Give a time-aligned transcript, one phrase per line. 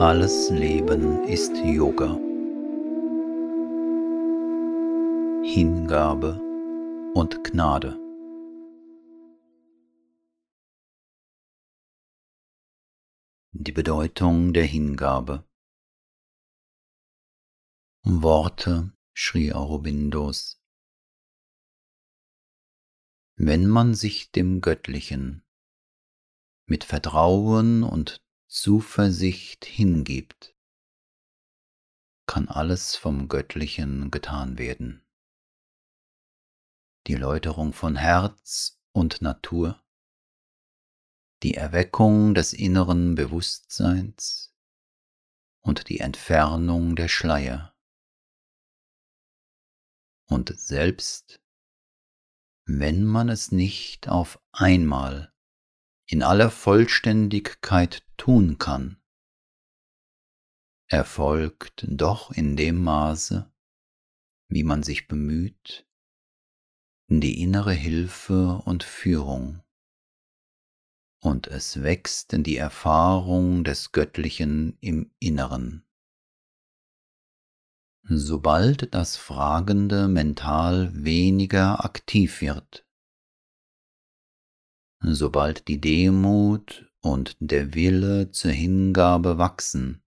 [0.00, 2.14] Alles Leben ist Yoga.
[5.42, 6.40] Hingabe
[7.14, 7.98] und Gnade.
[13.50, 15.44] Die Bedeutung der Hingabe.
[18.04, 20.62] Worte Sri Aurobindos.
[23.34, 25.44] Wenn man sich dem Göttlichen
[26.66, 30.56] mit Vertrauen und Zuversicht hingibt,
[32.26, 35.06] kann alles vom Göttlichen getan werden.
[37.06, 39.84] Die Läuterung von Herz und Natur,
[41.42, 44.56] die Erweckung des inneren Bewusstseins
[45.60, 47.76] und die Entfernung der Schleier.
[50.24, 51.42] Und selbst
[52.64, 55.34] wenn man es nicht auf einmal
[56.10, 58.98] in aller Vollständigkeit tun kann,
[60.86, 63.52] erfolgt doch in dem Maße,
[64.48, 65.86] wie man sich bemüht,
[67.08, 69.62] die innere Hilfe und Führung,
[71.20, 75.84] und es wächst in die Erfahrung des Göttlichen im Inneren.
[78.04, 82.87] Sobald das Fragende mental weniger aktiv wird,
[85.00, 90.02] sobald die Demut und der Wille zur Hingabe wachsen,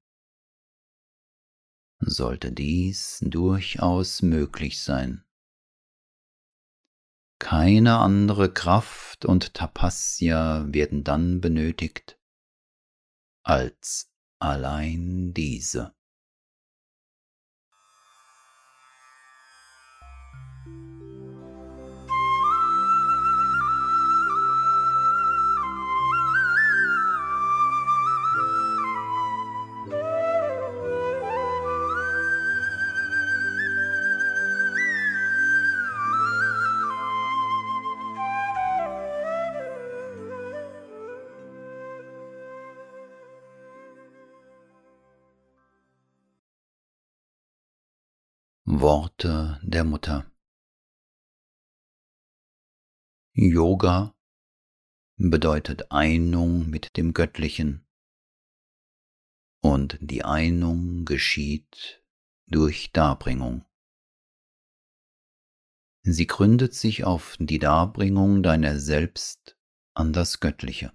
[1.99, 5.23] sollte dies durchaus möglich sein.
[7.39, 12.19] Keine andere Kraft und Tapasya werden dann benötigt
[13.43, 15.95] als allein diese.
[48.73, 50.31] Worte der Mutter.
[53.33, 54.15] Yoga
[55.17, 57.85] bedeutet Einung mit dem Göttlichen
[59.61, 62.01] und die Einung geschieht
[62.47, 63.65] durch Darbringung.
[66.03, 69.59] Sie gründet sich auf die Darbringung deiner selbst
[69.93, 70.93] an das Göttliche.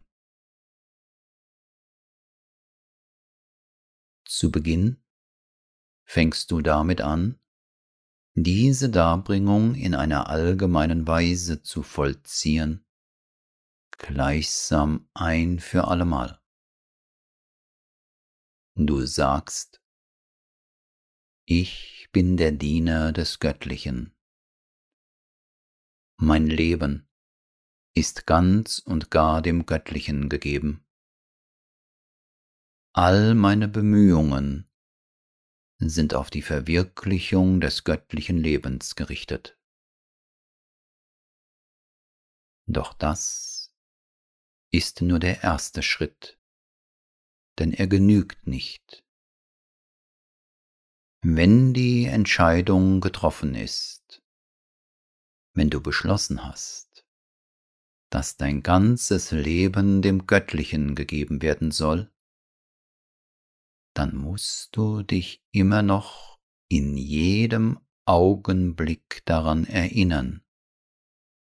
[4.25, 5.05] Zu Beginn
[6.07, 7.39] fängst du damit an,
[8.39, 12.85] diese Darbringung in einer allgemeinen Weise zu vollziehen,
[13.93, 16.39] gleichsam ein für allemal.
[18.75, 19.83] Du sagst,
[21.47, 24.15] ich bin der Diener des Göttlichen.
[26.19, 27.09] Mein Leben
[27.95, 30.85] ist ganz und gar dem Göttlichen gegeben.
[32.93, 34.66] All meine Bemühungen
[35.89, 39.59] sind auf die Verwirklichung des göttlichen Lebens gerichtet.
[42.67, 43.75] Doch das
[44.73, 46.39] ist nur der erste Schritt,
[47.59, 49.05] denn er genügt nicht.
[51.23, 54.23] Wenn die Entscheidung getroffen ist,
[55.55, 57.07] wenn du beschlossen hast,
[58.11, 62.13] dass dein ganzes Leben dem Göttlichen gegeben werden soll,
[63.97, 70.45] dann musst du dich immer noch in jedem Augenblick daran erinnern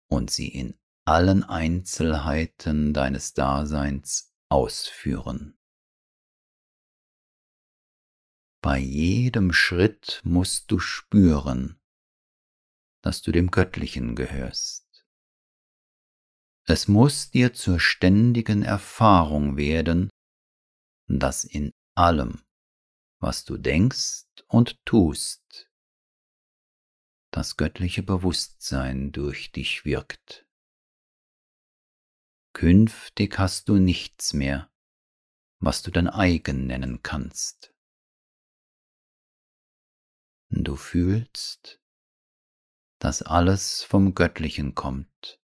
[0.09, 5.57] und sie in allen Einzelheiten deines Daseins ausführen.
[8.63, 11.79] Bei jedem Schritt musst du spüren,
[13.03, 15.05] dass du dem Göttlichen gehörst.
[16.65, 20.09] Es muss dir zur ständigen Erfahrung werden,
[21.07, 22.43] dass in allem,
[23.19, 25.71] was du denkst und tust,
[27.31, 30.45] das göttliche Bewusstsein durch dich wirkt.
[32.53, 34.69] Künftig hast du nichts mehr,
[35.59, 37.73] was du dein eigen nennen kannst.
[40.49, 41.81] Du fühlst,
[42.99, 45.39] dass alles vom Göttlichen kommt,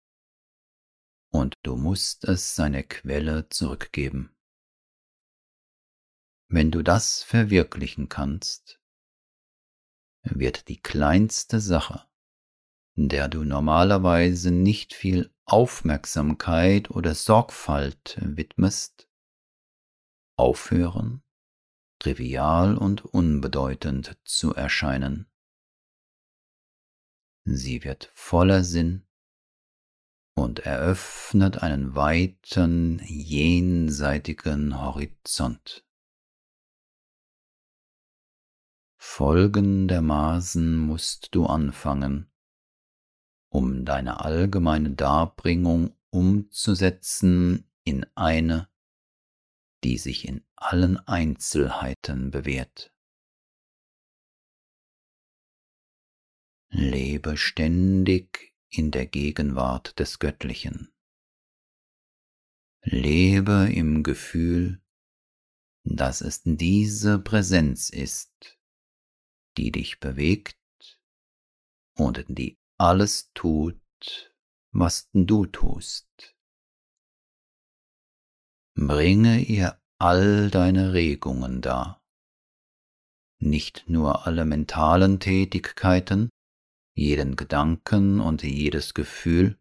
[1.28, 4.33] und du musst es seine Quelle zurückgeben.
[6.54, 8.80] Wenn du das verwirklichen kannst,
[10.22, 12.06] wird die kleinste Sache,
[12.94, 19.10] der du normalerweise nicht viel Aufmerksamkeit oder Sorgfalt widmest,
[20.36, 21.24] aufhören
[21.98, 25.26] trivial und unbedeutend zu erscheinen.
[27.44, 29.04] Sie wird voller Sinn
[30.36, 35.84] und eröffnet einen weiten, jenseitigen Horizont.
[39.06, 42.32] Folgendermaßen musst du anfangen,
[43.48, 48.68] um deine allgemeine Darbringung umzusetzen in eine,
[49.84, 52.92] die sich in allen Einzelheiten bewährt.
[56.70, 60.92] Lebe ständig in der Gegenwart des Göttlichen.
[62.82, 64.82] Lebe im Gefühl,
[65.84, 68.58] dass es diese Präsenz ist,
[69.56, 70.58] die dich bewegt
[71.96, 73.80] und die alles tut,
[74.72, 76.36] was du tust.
[78.74, 82.02] Bringe ihr all deine Regungen dar,
[83.38, 86.30] nicht nur alle mentalen Tätigkeiten,
[86.96, 89.58] jeden Gedanken und jedes Gefühl,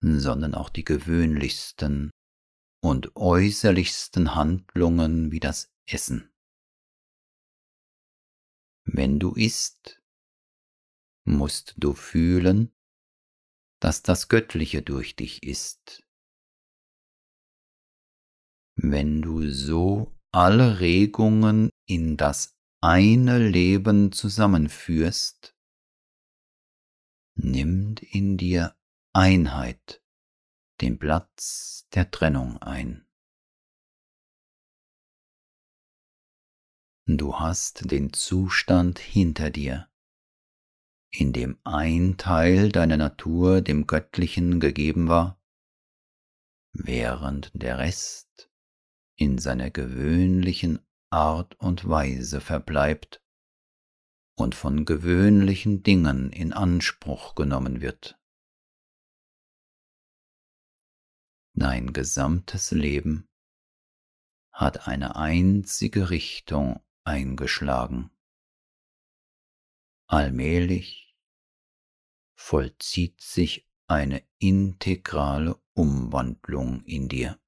[0.00, 2.10] sondern auch die gewöhnlichsten
[2.82, 6.33] und äußerlichsten Handlungen wie das Essen.
[8.84, 10.02] Wenn du isst,
[11.24, 12.74] musst du fühlen,
[13.80, 16.04] dass das Göttliche durch dich ist.
[18.76, 25.56] Wenn du so alle Regungen in das eine Leben zusammenführst,
[27.36, 28.76] nimmt in dir
[29.12, 30.02] Einheit
[30.80, 33.03] den Platz der Trennung ein.
[37.06, 39.90] Du hast den Zustand hinter dir,
[41.10, 45.38] in dem ein Teil deiner Natur dem Göttlichen gegeben war,
[46.72, 48.50] während der Rest
[49.16, 50.80] in seiner gewöhnlichen
[51.10, 53.22] Art und Weise verbleibt
[54.34, 58.18] und von gewöhnlichen Dingen in Anspruch genommen wird.
[61.52, 63.28] Dein gesamtes Leben
[64.50, 68.10] hat eine einzige Richtung eingeschlagen.
[70.06, 71.16] Allmählich
[72.34, 77.38] vollzieht sich eine integrale Umwandlung in dir.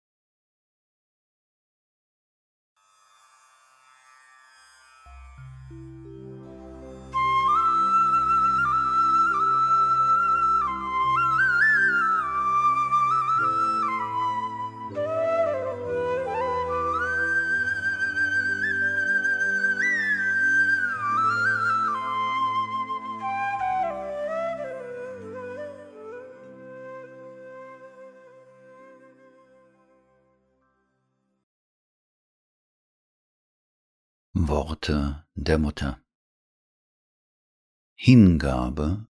[34.48, 36.00] Worte der Mutter.
[37.96, 39.08] Hingabe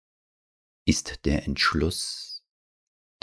[0.85, 2.43] ist der Entschluss,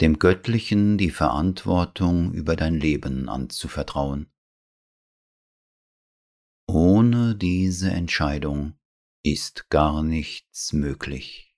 [0.01, 4.31] dem Göttlichen die Verantwortung über dein Leben anzuvertrauen.
[6.65, 8.79] Ohne diese Entscheidung
[9.21, 11.55] ist gar nichts möglich.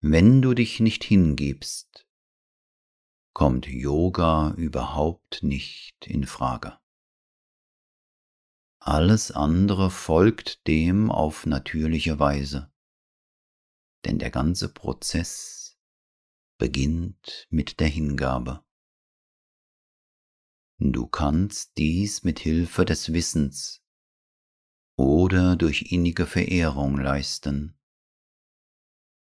[0.00, 2.06] Wenn du dich nicht hingibst,
[3.32, 6.78] kommt Yoga überhaupt nicht in Frage.
[8.86, 12.70] Alles andere folgt dem auf natürliche Weise.
[14.04, 15.78] Denn der ganze Prozess
[16.58, 18.62] beginnt mit der Hingabe.
[20.78, 23.82] Du kannst dies mit Hilfe des Wissens
[24.98, 27.78] oder durch innige Verehrung leisten.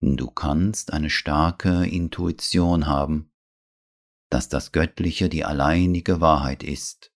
[0.01, 3.31] Du kannst eine starke Intuition haben,
[4.31, 7.14] dass das Göttliche die alleinige Wahrheit ist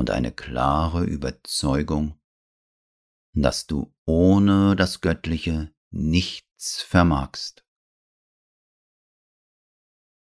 [0.00, 2.18] und eine klare Überzeugung,
[3.34, 7.66] dass du ohne das Göttliche nichts vermagst.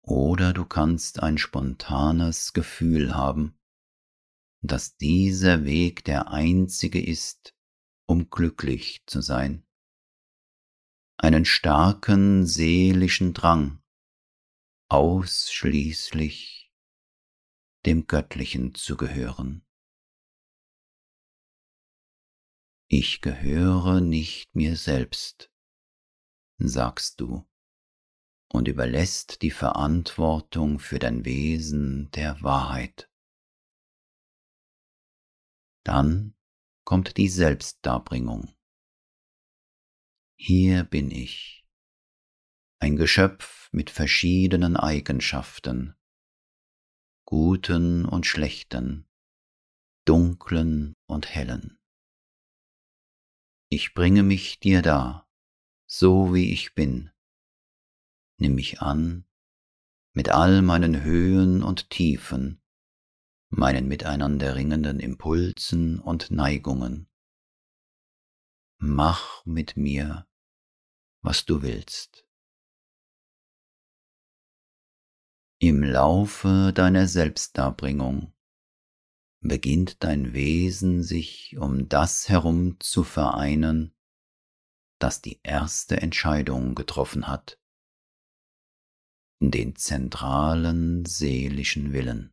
[0.01, 3.59] Oder du kannst ein spontanes Gefühl haben,
[4.63, 7.55] dass dieser Weg der einzige ist,
[8.07, 9.67] um glücklich zu sein.
[11.19, 13.83] Einen starken seelischen Drang,
[14.89, 16.73] ausschließlich
[17.85, 19.66] dem Göttlichen zu gehören.
[22.89, 25.51] Ich gehöre nicht mir selbst,
[26.59, 27.45] sagst du,
[28.49, 33.11] und überlässt die Verantwortung für dein Wesen der Wahrheit.
[35.83, 36.37] Dann
[36.85, 38.55] kommt die Selbstdarbringung.
[40.39, 41.67] Hier bin ich,
[42.79, 45.97] ein Geschöpf mit verschiedenen Eigenschaften,
[47.25, 49.09] guten und schlechten,
[50.05, 51.81] dunklen und hellen.
[53.79, 55.29] Ich bringe mich dir dar,
[55.85, 57.11] so wie ich bin.
[58.39, 59.27] Nimm mich an
[60.15, 62.63] mit all meinen Höhen und Tiefen,
[63.51, 67.11] meinen miteinander ringenden Impulsen und Neigungen.
[68.79, 70.27] Mach mit mir,
[71.21, 72.27] was du willst.
[75.59, 78.33] Im Laufe deiner Selbstdarbringung
[79.41, 83.95] beginnt dein Wesen sich um das herum zu vereinen,
[84.99, 87.61] das die erste Entscheidung getroffen hat,
[89.41, 92.33] den zentralen seelischen Willen.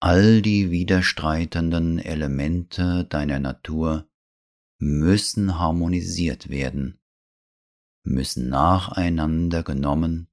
[0.00, 4.06] All die widerstreitenden Elemente deiner Natur
[4.78, 7.00] müssen harmonisiert werden,
[8.04, 10.28] müssen nacheinander genommen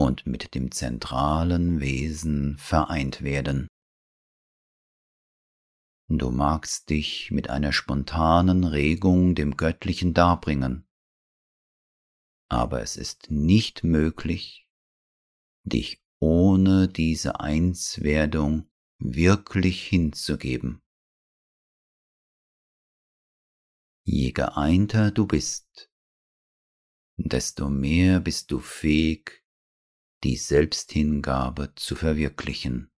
[0.00, 3.68] und mit dem zentralen Wesen vereint werden.
[6.08, 10.88] Du magst dich mit einer spontanen Regung dem Göttlichen darbringen,
[12.48, 14.66] aber es ist nicht möglich,
[15.64, 20.80] dich ohne diese Einswerdung wirklich hinzugeben.
[24.06, 25.90] Je geeinter du bist,
[27.18, 29.39] desto mehr bist du fähig,
[30.22, 32.90] die Selbsthingabe zu verwirklichen.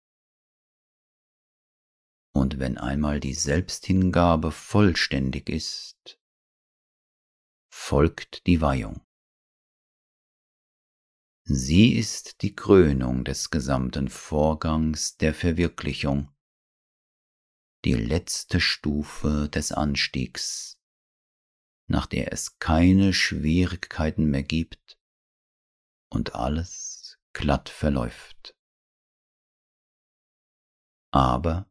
[2.34, 6.18] Und wenn einmal die Selbsthingabe vollständig ist,
[7.72, 9.06] folgt die Weihung.
[11.44, 16.32] Sie ist die Krönung des gesamten Vorgangs der Verwirklichung,
[17.84, 20.80] die letzte Stufe des Anstiegs,
[21.88, 24.98] nach der es keine Schwierigkeiten mehr gibt
[26.08, 27.01] und alles
[27.32, 28.54] glatt verläuft.
[31.12, 31.70] Aber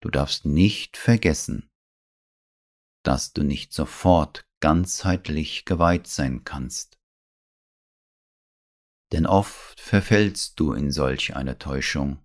[0.00, 1.70] du darfst nicht vergessen,
[3.04, 6.98] dass du nicht sofort ganzheitlich geweiht sein kannst.
[9.12, 12.24] Denn oft verfällst du in solch eine Täuschung.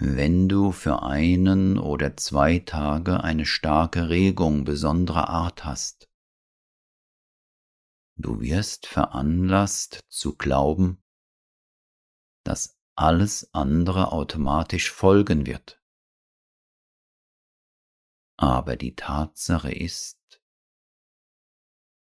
[0.00, 6.07] Wenn du für einen oder zwei Tage eine starke Regung besonderer Art hast,
[8.20, 11.00] Du wirst veranlasst zu glauben,
[12.44, 15.80] dass alles andere automatisch folgen wird.
[18.36, 20.42] Aber die Tatsache ist,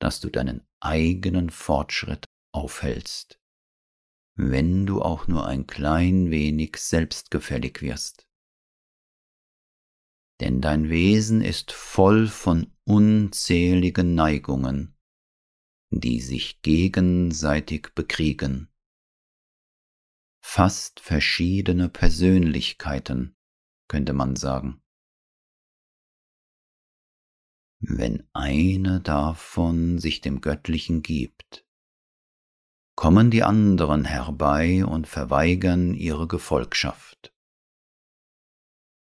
[0.01, 3.39] dass du deinen eigenen Fortschritt aufhältst,
[4.35, 8.27] wenn du auch nur ein klein wenig selbstgefällig wirst.
[10.41, 14.98] Denn dein Wesen ist voll von unzähligen Neigungen,
[15.91, 18.69] die sich gegenseitig bekriegen.
[20.41, 23.37] Fast verschiedene Persönlichkeiten,
[23.89, 24.83] könnte man sagen.
[27.81, 31.65] Wenn eine davon sich dem Göttlichen gibt,
[32.97, 37.33] kommen die anderen herbei und verweigern ihre Gefolgschaft.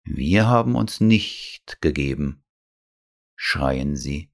[0.03, 2.45] Wir haben uns nicht gegeben,
[3.37, 4.31] schreien sie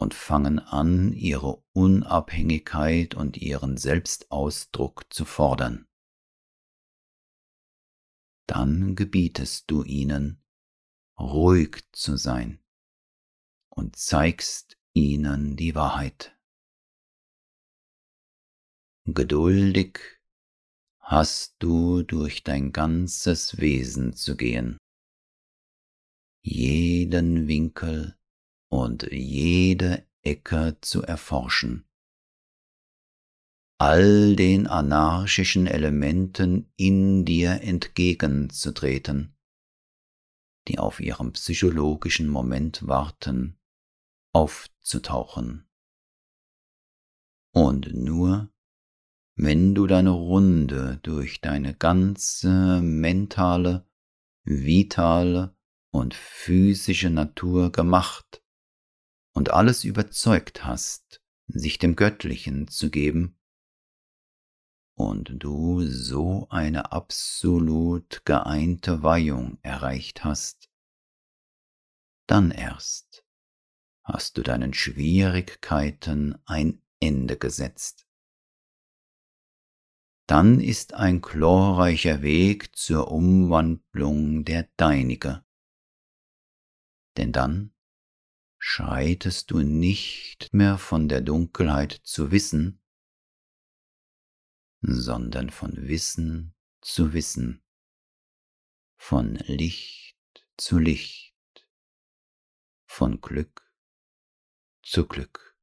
[0.00, 5.86] und fangen an, ihre Unabhängigkeit und ihren Selbstausdruck zu fordern.
[8.46, 10.42] Dann gebietest du ihnen,
[11.18, 12.64] ruhig zu sein
[13.68, 16.34] und zeigst ihnen die Wahrheit.
[19.04, 20.00] Geduldig
[20.98, 24.78] hast du durch dein ganzes Wesen zu gehen,
[26.42, 28.16] jeden Winkel
[28.70, 31.86] und jede Ecke zu erforschen.
[33.78, 39.36] All den anarchischen Elementen in dir entgegenzutreten,
[40.68, 43.58] die auf ihrem psychologischen Moment warten,
[44.32, 45.66] aufzutauchen.
[47.52, 48.50] Und nur
[49.34, 53.86] wenn du deine Runde durch deine ganze mentale,
[54.44, 55.56] vitale
[55.90, 58.39] und physische Natur gemacht
[59.40, 63.38] und alles überzeugt hast, sich dem Göttlichen zu geben,
[64.94, 70.68] und du so eine absolut geeinte Weihung erreicht hast,
[72.26, 73.24] dann erst
[74.04, 78.06] hast du deinen Schwierigkeiten ein Ende gesetzt.
[80.26, 85.42] Dann ist ein glorreicher Weg zur Umwandlung der deinige.
[87.16, 87.72] Denn dann
[88.62, 92.82] schreitest du nicht mehr von der Dunkelheit zu Wissen,
[94.82, 97.64] sondern von Wissen zu Wissen,
[98.98, 100.18] von Licht
[100.58, 101.34] zu Licht,
[102.86, 103.66] von Glück
[104.82, 105.56] zu Glück.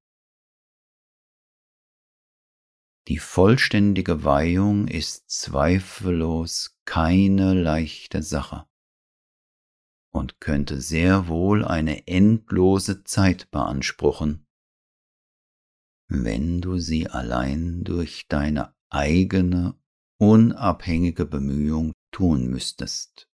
[3.08, 8.68] Die vollständige Weihung ist zweifellos keine leichte Sache
[10.18, 14.46] und könnte sehr wohl eine endlose Zeit beanspruchen,
[16.10, 19.80] wenn du sie allein durch deine eigene
[20.20, 23.30] unabhängige Bemühung tun müsstest.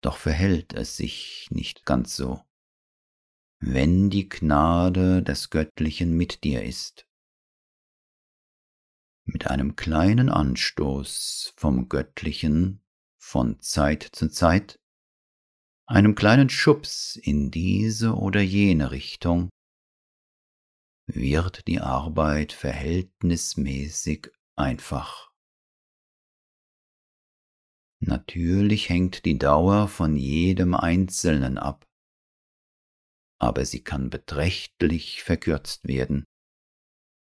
[0.00, 2.40] Doch verhält es sich nicht ganz so,
[3.60, 7.08] wenn die Gnade des Göttlichen mit dir ist.
[9.24, 12.82] Mit einem kleinen Anstoß vom Göttlichen
[13.28, 14.80] von Zeit zu Zeit,
[15.86, 19.50] einem kleinen Schubs in diese oder jene Richtung,
[21.06, 25.30] wird die Arbeit verhältnismäßig einfach.
[28.00, 31.84] Natürlich hängt die Dauer von jedem Einzelnen ab,
[33.38, 36.24] aber sie kann beträchtlich verkürzt werden,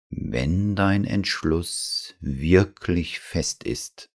[0.10, 4.13] wenn dein Entschluss wirklich fest ist.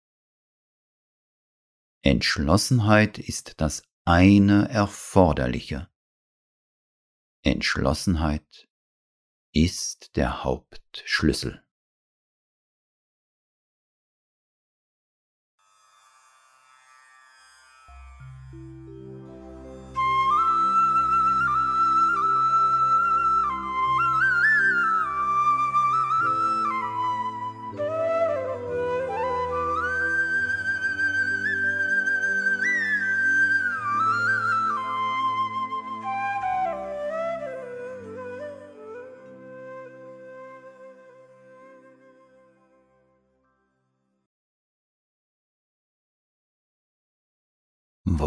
[2.06, 5.90] Entschlossenheit ist das eine Erforderliche.
[7.42, 8.70] Entschlossenheit
[9.52, 11.65] ist der Hauptschlüssel.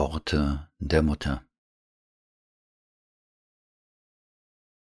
[0.00, 1.44] Worte der Mutter.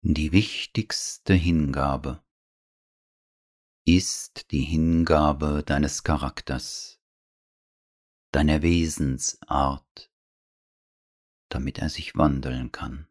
[0.02, 2.24] Die wichtigste Hingabe
[3.86, 7.00] ist die Hingabe deines Charakters,
[8.32, 10.12] deiner Wesensart,
[11.50, 13.06] damit er sich wandeln kann.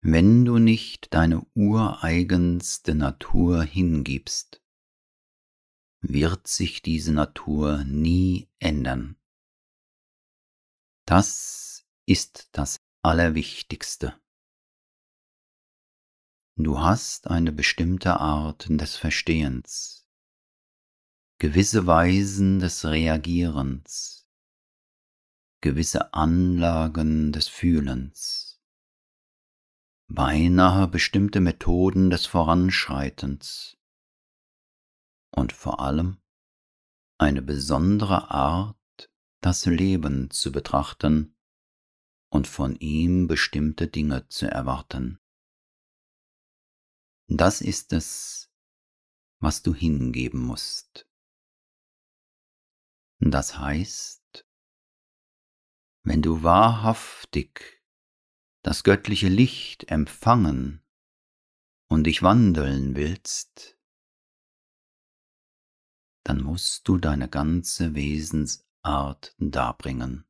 [0.00, 4.63] Wenn du nicht deine ureigenste Natur hingibst,
[6.08, 9.16] wird sich diese Natur nie ändern.
[11.06, 14.14] Das ist das Allerwichtigste.
[16.56, 20.06] Du hast eine bestimmte Art des Verstehens,
[21.38, 24.28] gewisse Weisen des Reagierens,
[25.60, 28.62] gewisse Anlagen des Fühlens,
[30.06, 33.76] beinahe bestimmte Methoden des Voranschreitens,
[35.34, 36.20] und vor allem
[37.18, 38.76] eine besondere Art,
[39.40, 41.36] das Leben zu betrachten
[42.30, 45.20] und von ihm bestimmte Dinge zu erwarten.
[47.28, 48.50] Das ist es,
[49.40, 51.06] was du hingeben musst.
[53.20, 54.46] Das heißt,
[56.02, 57.82] wenn du wahrhaftig
[58.62, 60.82] das göttliche Licht empfangen
[61.88, 63.73] und dich wandeln willst,
[66.24, 70.24] dann musst du deine ganze Wesensart darbringen,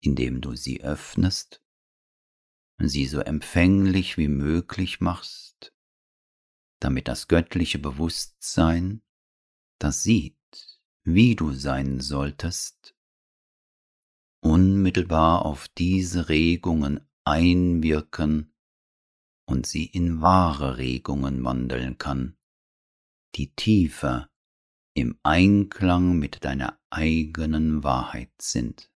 [0.00, 1.62] indem du sie öffnest,
[2.78, 5.74] sie so empfänglich wie möglich machst,
[6.78, 9.02] damit das göttliche Bewusstsein,
[9.78, 10.36] das sieht,
[11.04, 12.94] wie du sein solltest,
[14.40, 18.54] unmittelbar auf diese Regungen einwirken
[19.46, 22.37] und sie in wahre Regungen wandeln kann
[23.34, 24.30] die tiefer
[24.94, 28.90] im Einklang mit deiner eigenen Wahrheit sind.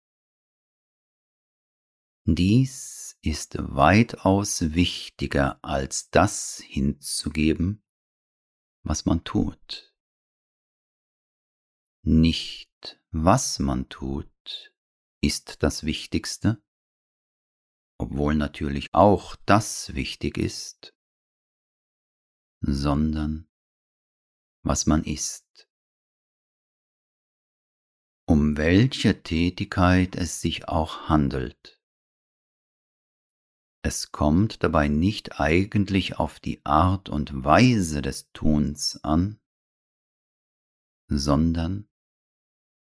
[2.25, 7.83] Dies ist weitaus wichtiger als das hinzugeben,
[8.83, 9.93] was man tut.
[12.03, 14.73] Nicht was man tut,
[15.21, 16.63] ist das Wichtigste,
[17.99, 20.95] obwohl natürlich auch das wichtig ist,
[22.61, 23.50] sondern
[24.63, 25.69] was man ist.
[28.27, 31.81] Um welche Tätigkeit es sich auch handelt.
[33.83, 39.39] Es kommt dabei nicht eigentlich auf die Art und Weise des Tuns an,
[41.07, 41.89] sondern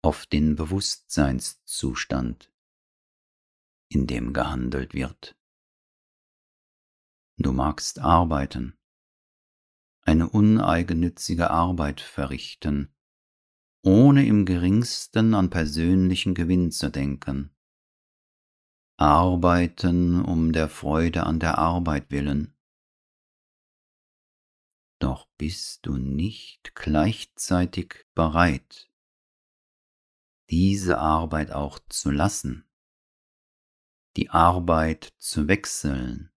[0.03, 2.53] auf den Bewusstseinszustand,
[3.89, 5.37] in dem gehandelt wird.
[7.37, 8.77] Du magst arbeiten,
[10.05, 12.93] eine uneigennützige Arbeit verrichten,
[13.83, 17.55] ohne im geringsten an persönlichen Gewinn zu denken.
[18.97, 22.55] Arbeiten um der Freude an der Arbeit willen.
[24.99, 28.89] Doch bist du nicht gleichzeitig bereit,
[30.49, 32.69] diese Arbeit auch zu lassen,
[34.15, 36.31] die Arbeit zu wechseln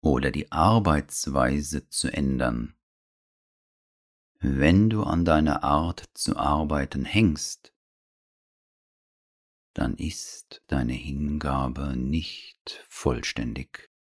[0.00, 2.74] oder die Arbeitsweise zu ändern.
[4.44, 7.72] Wenn du an deiner Art zu arbeiten hängst,
[9.72, 13.91] dann ist deine Hingabe nicht vollständig.